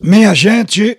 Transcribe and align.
Minha 0.00 0.34
gente, 0.34 0.98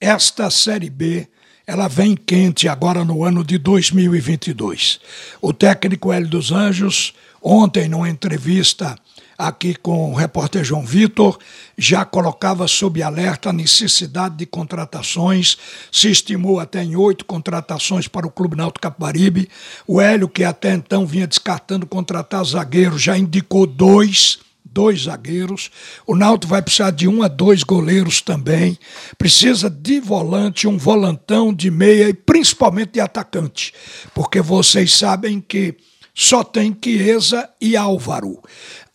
esta 0.00 0.48
Série 0.50 0.88
B 0.88 1.28
ela 1.66 1.88
vem 1.88 2.14
quente 2.14 2.68
agora 2.68 3.04
no 3.04 3.24
ano 3.24 3.42
de 3.42 3.58
2022. 3.58 5.00
O 5.42 5.52
técnico 5.52 6.12
Hélio 6.12 6.28
dos 6.28 6.52
Anjos, 6.52 7.12
ontem, 7.42 7.88
numa 7.88 8.08
entrevista 8.08 8.96
aqui 9.36 9.74
com 9.74 10.12
o 10.12 10.14
repórter 10.14 10.62
João 10.62 10.86
Vitor, 10.86 11.36
já 11.76 12.04
colocava 12.04 12.68
sob 12.68 13.02
alerta 13.02 13.50
a 13.50 13.52
necessidade 13.52 14.36
de 14.36 14.46
contratações, 14.46 15.58
se 15.90 16.08
estimou 16.08 16.60
até 16.60 16.84
em 16.84 16.94
oito 16.94 17.24
contratações 17.24 18.06
para 18.06 18.28
o 18.28 18.30
Clube 18.30 18.56
Náutico 18.56 18.82
Capibaribe. 18.82 19.50
O 19.88 20.00
Hélio, 20.00 20.28
que 20.28 20.44
até 20.44 20.72
então 20.72 21.04
vinha 21.04 21.26
descartando 21.26 21.84
contratar 21.84 22.44
zagueiro, 22.44 22.96
já 22.96 23.18
indicou 23.18 23.66
dois 23.66 24.38
dois 24.76 25.04
zagueiros. 25.04 25.70
O 26.06 26.14
Náutico 26.14 26.50
vai 26.50 26.60
precisar 26.60 26.90
de 26.90 27.08
um 27.08 27.22
a 27.22 27.28
dois 27.28 27.62
goleiros 27.62 28.20
também. 28.20 28.78
Precisa 29.16 29.70
de 29.70 29.98
volante, 29.98 30.68
um 30.68 30.76
volantão 30.76 31.50
de 31.50 31.70
meia 31.70 32.10
e 32.10 32.12
principalmente 32.12 32.92
de 32.92 33.00
atacante, 33.00 33.72
porque 34.14 34.42
vocês 34.42 34.92
sabem 34.92 35.40
que 35.40 35.74
só 36.14 36.44
tem 36.44 36.76
Chiesa 36.82 37.48
e 37.58 37.74
Álvaro. 37.74 38.42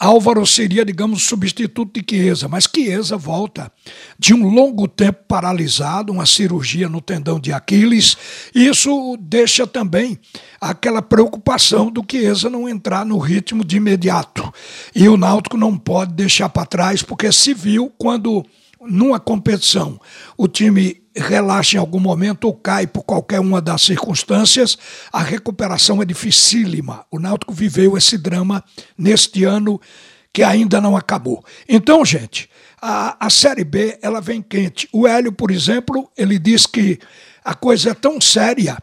Álvaro 0.04 0.48
seria, 0.48 0.84
digamos, 0.84 1.26
substituto 1.26 2.02
de 2.02 2.04
Chiesa, 2.10 2.48
mas 2.48 2.68
Chiesa 2.68 3.16
volta 3.16 3.72
de 4.18 4.34
um 4.34 4.50
longo 4.50 4.88
tempo 4.88 5.20
paralisado, 5.28 6.12
uma 6.12 6.26
cirurgia 6.26 6.90
no 6.90 7.00
tendão 7.00 7.40
de 7.40 7.54
Aquiles. 7.54 8.18
Isso 8.56 9.16
deixa 9.22 9.68
também 9.68 10.18
aquela 10.60 11.04
preocupação 11.04 11.92
do 11.92 12.04
Chiesa 12.10 12.50
não 12.50 12.68
entrar 12.68 13.06
no 13.06 13.20
ritmo 13.20 13.64
de 13.64 13.78
imediato. 13.78 14.52
E 14.96 15.08
o 15.08 15.16
Náutico 15.16 15.56
não 15.56 15.78
pode 15.78 16.14
deixar 16.14 16.50
para 16.50 16.66
trás, 16.66 17.04
porque 17.04 17.32
se 17.32 17.54
viu 17.54 17.94
quando 17.96 18.44
numa 18.82 19.20
competição 19.20 20.02
o 20.36 20.48
time 20.48 21.01
relaxa 21.16 21.76
em 21.76 21.80
algum 21.80 22.00
momento 22.00 22.46
ou 22.46 22.54
cai 22.54 22.88
por 22.88 23.04
qualquer 23.04 23.40
uma 23.40 23.62
das 23.62 23.82
circunstâncias, 23.82 24.78
a 25.12 25.22
recuperação 25.22 26.02
é 26.02 26.06
dificílima. 26.06 27.06
O 27.12 27.20
Náutico 27.20 27.54
viveu 27.54 27.98
esse 27.98 28.18
drama 28.18 28.64
neste 28.98 29.44
ano 29.44 29.80
que 30.34 30.44
ainda 30.44 30.80
não 30.80 30.96
acabou. 30.96 31.44
Então, 31.68 32.06
gente, 32.06 32.50
a, 32.82 33.26
a 33.26 33.30
Série 33.30 33.64
B 33.64 34.00
ela 34.02 34.22
vem 34.22 34.42
quente. 34.42 34.88
O 34.92 35.06
Hélio, 35.06 35.32
por 35.32 35.52
exemplo, 35.52 36.10
ele 36.18 36.40
diz 36.40 36.66
que 36.66 37.00
a 37.44 37.54
coisa 37.54 37.92
é 37.92 37.94
tão 37.94 38.22
séria 38.22 38.78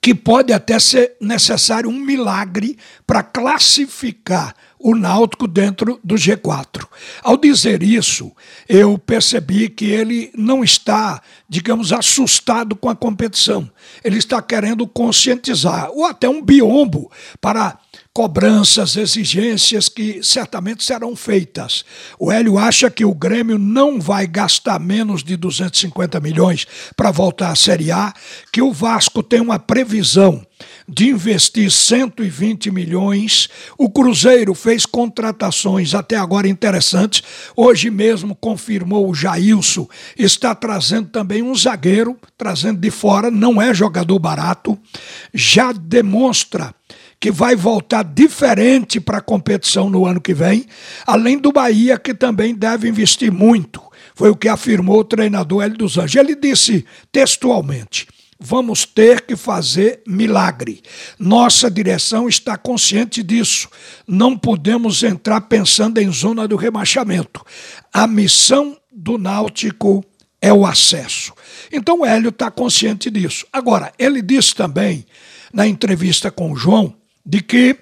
que 0.00 0.14
pode 0.14 0.52
até 0.52 0.78
ser 0.78 1.16
necessário 1.20 1.90
um 1.90 1.98
milagre 1.98 2.78
para 3.06 3.22
classificar 3.22 4.54
o 4.78 4.94
Náutico 4.94 5.48
dentro 5.48 5.98
do 6.04 6.14
G4. 6.14 6.86
Ao 7.22 7.36
dizer 7.36 7.82
isso, 7.82 8.32
eu 8.68 8.98
percebi 8.98 9.68
que 9.68 9.86
ele 9.86 10.30
não 10.36 10.62
está, 10.62 11.20
digamos, 11.48 11.92
assustado 11.92 12.76
com 12.76 12.88
a 12.88 12.96
competição. 12.96 13.70
Ele 14.04 14.18
está 14.18 14.40
querendo 14.40 14.86
conscientizar, 14.86 15.90
ou 15.90 16.04
até 16.04 16.28
um 16.28 16.42
biombo 16.42 17.10
para 17.40 17.78
cobranças, 18.18 18.96
exigências 18.96 19.88
que 19.88 20.20
certamente 20.24 20.84
serão 20.84 21.14
feitas. 21.14 21.84
O 22.18 22.32
Hélio 22.32 22.58
acha 22.58 22.90
que 22.90 23.04
o 23.04 23.14
Grêmio 23.14 23.58
não 23.58 24.00
vai 24.00 24.26
gastar 24.26 24.80
menos 24.80 25.22
de 25.22 25.36
250 25.36 26.18
milhões 26.18 26.66
para 26.96 27.12
voltar 27.12 27.50
à 27.50 27.54
Série 27.54 27.92
A, 27.92 28.12
que 28.52 28.60
o 28.60 28.72
Vasco 28.72 29.22
tem 29.22 29.40
uma 29.40 29.58
previsão 29.60 30.44
de 30.88 31.08
investir 31.08 31.70
120 31.70 32.70
milhões. 32.70 33.48
O 33.76 33.90
Cruzeiro 33.90 34.54
fez 34.54 34.86
contratações 34.86 35.94
até 35.94 36.16
agora 36.16 36.48
interessantes. 36.48 37.22
Hoje 37.54 37.90
mesmo 37.90 38.34
confirmou 38.34 39.08
o 39.08 39.14
Jailson, 39.14 39.86
está 40.16 40.54
trazendo 40.54 41.08
também 41.08 41.42
um 41.42 41.54
zagueiro, 41.54 42.16
trazendo 42.36 42.80
de 42.80 42.90
fora, 42.90 43.30
não 43.30 43.60
é 43.60 43.74
jogador 43.74 44.18
barato. 44.18 44.78
Já 45.34 45.72
demonstra 45.72 46.74
que 47.20 47.30
vai 47.30 47.56
voltar 47.56 48.04
diferente 48.04 49.00
para 49.00 49.18
a 49.18 49.22
competição 49.22 49.90
no 49.90 50.06
ano 50.06 50.20
que 50.20 50.32
vem, 50.32 50.66
além 51.06 51.36
do 51.36 51.52
Bahia, 51.52 51.98
que 51.98 52.14
também 52.14 52.54
deve 52.54 52.88
investir 52.88 53.32
muito. 53.32 53.82
Foi 54.14 54.30
o 54.30 54.36
que 54.36 54.48
afirmou 54.48 55.00
o 55.00 55.04
treinador 55.04 55.62
Hélio 55.62 55.76
dos 55.76 55.98
Anjos. 55.98 56.16
Ele 56.16 56.34
disse 56.34 56.84
textualmente: 57.12 58.06
vamos 58.38 58.84
ter 58.84 59.22
que 59.22 59.36
fazer 59.36 60.02
milagre. 60.06 60.80
Nossa 61.18 61.70
direção 61.70 62.28
está 62.28 62.56
consciente 62.56 63.22
disso. 63.22 63.68
Não 64.06 64.36
podemos 64.36 65.02
entrar 65.02 65.40
pensando 65.42 65.98
em 65.98 66.10
zona 66.12 66.46
do 66.46 66.56
rebaixamento. 66.56 67.44
A 67.92 68.06
missão 68.06 68.76
do 68.92 69.18
Náutico 69.18 70.04
é 70.40 70.52
o 70.52 70.64
acesso. 70.64 71.32
Então 71.72 72.00
o 72.00 72.06
Hélio 72.06 72.28
está 72.28 72.50
consciente 72.50 73.10
disso. 73.10 73.46
Agora, 73.52 73.92
ele 73.98 74.22
disse 74.22 74.54
também, 74.54 75.04
na 75.52 75.66
entrevista 75.66 76.30
com 76.30 76.52
o 76.52 76.56
João, 76.56 76.94
de 77.26 77.42
que 77.42 77.76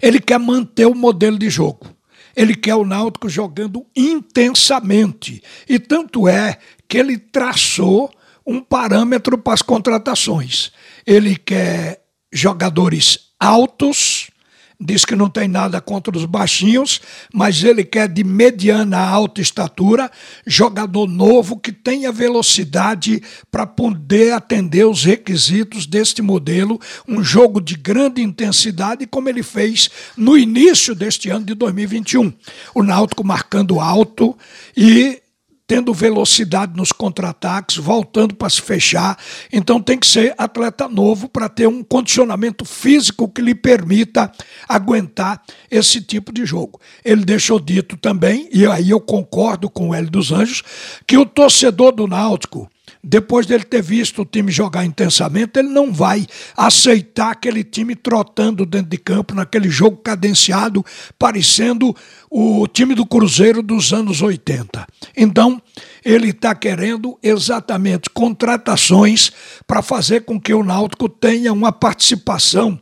ele 0.00 0.20
quer 0.20 0.38
manter 0.38 0.86
o 0.86 0.94
modelo 0.94 1.38
de 1.38 1.50
jogo. 1.50 1.88
Ele 2.36 2.54
quer 2.54 2.74
o 2.74 2.84
Náutico 2.84 3.28
jogando 3.28 3.86
intensamente. 3.94 5.42
E 5.68 5.78
tanto 5.78 6.28
é 6.28 6.58
que 6.88 6.98
ele 6.98 7.16
traçou 7.16 8.10
um 8.46 8.60
parâmetro 8.60 9.38
para 9.38 9.54
as 9.54 9.62
contratações. 9.62 10.72
Ele 11.06 11.36
quer 11.36 12.02
jogadores 12.32 13.30
altos, 13.38 14.30
diz 14.78 15.04
que 15.04 15.14
não 15.14 15.30
tem 15.30 15.48
nada 15.48 15.80
contra 15.80 16.16
os 16.16 16.24
baixinhos, 16.24 17.00
mas 17.32 17.62
ele 17.62 17.84
quer 17.84 18.08
de 18.08 18.24
mediana 18.24 18.98
a 18.98 19.08
alta 19.08 19.40
estatura, 19.40 20.10
jogador 20.46 21.06
novo 21.08 21.58
que 21.58 21.72
tenha 21.72 22.12
velocidade 22.12 23.22
para 23.50 23.66
poder 23.66 24.32
atender 24.32 24.84
os 24.84 25.04
requisitos 25.04 25.86
deste 25.86 26.20
modelo, 26.20 26.80
um 27.08 27.22
jogo 27.22 27.60
de 27.60 27.76
grande 27.76 28.20
intensidade, 28.22 29.06
como 29.06 29.28
ele 29.28 29.42
fez 29.42 29.88
no 30.16 30.36
início 30.36 30.94
deste 30.94 31.30
ano 31.30 31.46
de 31.46 31.54
2021. 31.54 32.32
O 32.74 32.82
Náutico 32.82 33.24
marcando 33.24 33.80
alto 33.80 34.36
e 34.76 35.22
tendo 35.66 35.94
velocidade 35.94 36.76
nos 36.76 36.92
contra-ataques, 36.92 37.76
voltando 37.76 38.34
para 38.34 38.50
se 38.50 38.60
fechar. 38.60 39.18
Então 39.52 39.80
tem 39.80 39.98
que 39.98 40.06
ser 40.06 40.34
atleta 40.36 40.88
novo 40.88 41.28
para 41.28 41.48
ter 41.48 41.66
um 41.66 41.82
condicionamento 41.82 42.64
físico 42.64 43.28
que 43.28 43.40
lhe 43.40 43.54
permita 43.54 44.30
aguentar 44.68 45.42
esse 45.70 46.00
tipo 46.00 46.32
de 46.32 46.44
jogo. 46.44 46.80
Ele 47.04 47.24
deixou 47.24 47.58
dito 47.58 47.96
também, 47.96 48.48
e 48.52 48.66
aí 48.66 48.90
eu 48.90 49.00
concordo 49.00 49.70
com 49.70 49.88
o 49.88 49.94
Hélio 49.94 50.10
dos 50.10 50.32
Anjos, 50.32 50.62
que 51.06 51.16
o 51.16 51.24
torcedor 51.24 51.92
do 51.92 52.06
Náutico 52.06 52.68
depois 53.04 53.46
dele 53.46 53.64
ter 53.64 53.82
visto 53.82 54.22
o 54.22 54.24
time 54.24 54.50
jogar 54.50 54.84
intensamente, 54.84 55.58
ele 55.58 55.68
não 55.68 55.92
vai 55.92 56.26
aceitar 56.56 57.32
aquele 57.32 57.62
time 57.62 57.94
trotando 57.94 58.64
dentro 58.64 58.88
de 58.88 58.98
campo, 58.98 59.34
naquele 59.34 59.68
jogo 59.68 59.98
cadenciado, 59.98 60.84
parecendo 61.18 61.94
o 62.30 62.66
time 62.66 62.94
do 62.94 63.04
Cruzeiro 63.04 63.62
dos 63.62 63.92
anos 63.92 64.22
80. 64.22 64.86
Então, 65.16 65.60
ele 66.04 66.30
está 66.30 66.54
querendo 66.54 67.18
exatamente 67.22 68.08
contratações 68.10 69.30
para 69.66 69.82
fazer 69.82 70.22
com 70.24 70.40
que 70.40 70.54
o 70.54 70.64
Náutico 70.64 71.08
tenha 71.08 71.52
uma 71.52 71.72
participação 71.72 72.80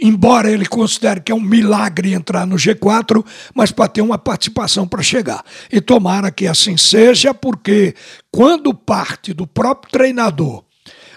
embora 0.00 0.50
ele 0.50 0.66
considere 0.66 1.20
que 1.20 1.32
é 1.32 1.34
um 1.34 1.40
milagre 1.40 2.12
entrar 2.12 2.46
no 2.46 2.56
G4, 2.56 3.24
mas 3.54 3.70
para 3.70 3.88
ter 3.88 4.02
uma 4.02 4.18
participação 4.18 4.86
para 4.86 5.02
chegar. 5.02 5.44
E 5.70 5.80
tomara 5.80 6.30
que 6.30 6.46
assim 6.46 6.76
seja, 6.76 7.32
porque 7.32 7.94
quando 8.30 8.74
parte 8.74 9.32
do 9.32 9.46
próprio 9.46 9.90
treinador 9.90 10.64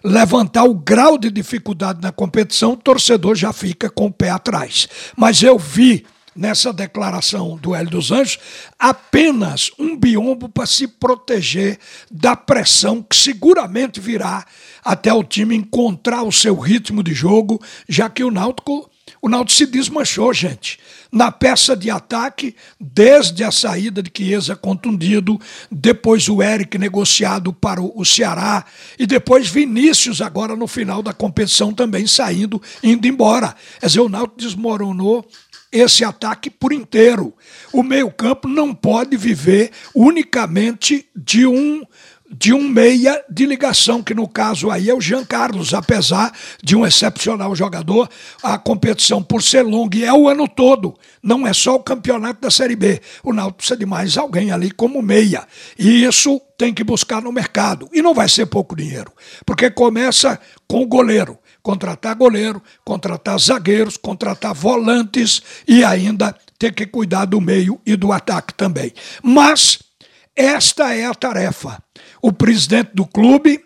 levantar 0.04 0.64
o 0.64 0.74
grau 0.74 1.18
de 1.18 1.30
dificuldade 1.30 2.00
na 2.02 2.12
competição, 2.12 2.74
o 2.74 2.78
torcedor 2.78 3.36
já 3.36 3.52
fica 3.52 3.90
com 3.90 4.08
o 4.08 4.14
pé 4.14 4.30
atrás. 4.30 4.88
Mas 5.16 5.44
eu 5.44 5.58
vi 5.58 6.06
nessa 6.40 6.72
declaração 6.72 7.58
do 7.58 7.76
Hélio 7.76 7.92
dos 7.92 8.12
Anjos 8.14 8.40
apenas 8.80 9.72
um 9.78 9.98
biombo 9.98 10.48
para 10.48 10.66
se 10.66 10.88
proteger 10.88 11.78
da 12.10 12.34
pressão 12.34 13.04
que 13.04 13.14
seguramente 13.14 14.00
virá 14.00 14.46
até 14.82 15.14
o 15.14 15.22
time 15.22 15.54
encontrar 15.54 16.24
o 16.24 16.32
seu 16.32 16.58
ritmo 16.58 17.04
de 17.04 17.14
jogo, 17.14 17.62
já 17.90 18.10
que 18.10 18.24
o 18.24 18.32
Náutico 18.32 18.90
o 19.22 19.28
Náutico 19.28 19.58
se 19.58 19.66
desmanchou, 19.66 20.34
gente. 20.34 20.80
Na 21.12 21.32
peça 21.32 21.76
de 21.76 21.90
ataque, 21.90 22.56
desde 22.80 23.44
a 23.44 23.52
saída 23.52 24.02
de 24.02 24.12
Chiesa 24.16 24.56
contundido, 24.56 25.40
depois 25.70 26.30
o 26.30 26.42
Eric 26.42 26.78
negociado 26.78 27.52
para 27.52 27.82
o 27.82 28.06
Ceará 28.06 28.64
e 28.98 29.06
depois 29.06 29.50
Vinícius 29.50 30.22
agora 30.22 30.56
no 30.56 30.68
final 30.68 31.02
da 31.02 31.12
competição 31.12 31.74
também 31.74 32.06
saindo, 32.08 32.62
indo 32.82 33.08
embora. 33.08 33.56
Quer 33.80 33.88
dizer, 33.88 34.00
o 34.00 34.10
Náutico 34.10 34.40
desmoronou 34.40 35.28
esse 35.72 36.04
ataque 36.04 36.50
por 36.50 36.74
inteiro. 36.74 37.34
O 37.72 37.84
meio-campo 37.84 38.48
não 38.48 38.74
pode 38.74 39.16
viver 39.16 39.72
unicamente 39.96 41.08
de 41.16 41.46
um 41.46 41.84
de 42.32 42.54
um 42.54 42.68
meia 42.68 43.24
de 43.30 43.46
ligação, 43.46 44.04
que 44.04 44.14
no 44.14 44.28
caso 44.28 44.70
aí 44.70 44.90
é 44.90 44.94
o 44.94 45.02
Jean 45.02 45.26
Carlos, 45.26 45.74
apesar 45.74 46.32
de 46.64 46.76
um 46.76 46.86
excepcional 46.86 47.56
jogador, 47.56 48.08
a 48.44 48.58
competição 48.58 49.24
por 49.24 49.42
ser 49.42 49.64
longa 49.64 49.98
e 49.98 50.04
é 50.04 50.14
o 50.14 50.30
ano 50.30 50.48
todo, 50.48 50.96
não 51.24 51.48
é 51.48 51.54
só 51.54 51.76
o 51.76 51.84
campeonato 51.84 52.42
da 52.42 52.52
Série 52.52 52.76
B. 52.76 53.02
O 53.24 53.34
Náutico 53.34 53.58
precisa 53.58 53.78
de 53.78 53.86
mais 53.86 54.18
alguém 54.18 54.52
ali 54.52 54.70
como 54.70 55.02
meia. 55.02 55.48
E 55.78 56.04
isso 56.04 56.40
tem 56.58 56.74
que 56.74 56.84
buscar 56.84 57.22
no 57.22 57.32
mercado. 57.32 57.90
E 57.92 58.02
não 58.02 58.14
vai 58.14 58.30
ser 58.30 58.46
pouco 58.46 58.76
dinheiro, 58.76 59.12
porque 59.46 59.72
começa 59.72 60.40
com 60.68 60.84
o 60.84 60.88
goleiro. 60.88 61.38
Contratar 61.62 62.16
goleiro, 62.16 62.64
contratar 62.86 63.38
zagueiros, 63.38 63.98
contratar 63.98 64.54
volantes 64.54 65.42
e 65.68 65.84
ainda 65.84 66.34
ter 66.58 66.74
que 66.74 66.86
cuidar 66.86 67.26
do 67.26 67.42
meio 67.42 67.80
e 67.86 67.98
do 67.98 68.14
ataque 68.14 68.54
também. 68.54 68.94
Mas 69.22 69.80
esta 70.36 70.96
é 70.96 71.06
a 71.06 71.14
tarefa. 71.14 71.84
O 72.22 72.32
presidente 72.32 72.92
do 72.94 73.06
clube, 73.06 73.64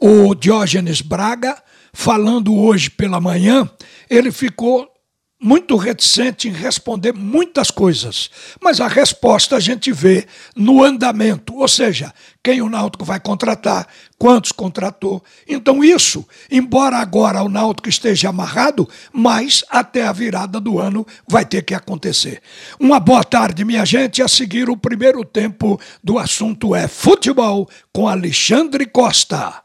o 0.00 0.34
Diógenes 0.34 1.00
Braga, 1.00 1.62
falando 1.92 2.54
hoje 2.54 2.90
pela 2.90 3.20
manhã, 3.20 3.68
ele 4.10 4.30
ficou 4.30 4.93
muito 5.40 5.76
reticente 5.76 6.48
em 6.48 6.52
responder 6.52 7.12
muitas 7.12 7.70
coisas, 7.70 8.30
mas 8.62 8.80
a 8.80 8.88
resposta 8.88 9.56
a 9.56 9.60
gente 9.60 9.92
vê 9.92 10.26
no 10.56 10.82
andamento, 10.82 11.56
ou 11.56 11.68
seja, 11.68 12.14
quem 12.42 12.62
o 12.62 12.68
Náutico 12.68 13.04
vai 13.04 13.20
contratar, 13.20 13.86
quantos 14.18 14.52
contratou. 14.52 15.22
Então 15.46 15.84
isso, 15.84 16.26
embora 16.50 16.96
agora 16.96 17.42
o 17.42 17.48
Náutico 17.48 17.88
esteja 17.88 18.30
amarrado, 18.30 18.88
mas 19.12 19.64
até 19.68 20.06
a 20.06 20.12
virada 20.12 20.60
do 20.60 20.78
ano 20.78 21.06
vai 21.28 21.44
ter 21.44 21.62
que 21.62 21.74
acontecer. 21.74 22.40
Uma 22.78 22.98
boa 22.98 23.22
tarde, 23.22 23.64
minha 23.64 23.84
gente, 23.84 24.22
a 24.22 24.28
seguir 24.28 24.70
o 24.70 24.76
primeiro 24.76 25.24
tempo 25.24 25.80
do 26.02 26.18
assunto 26.18 26.74
é 26.74 26.88
futebol 26.88 27.68
com 27.92 28.08
Alexandre 28.08 28.86
Costa. 28.86 29.62